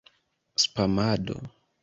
[0.63, 1.37] spamado